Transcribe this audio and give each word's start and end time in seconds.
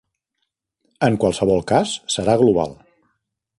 En 1.09 1.17
qualsevol 1.25 1.63
cas, 1.73 1.93
serà 2.17 2.37
global. 2.43 2.77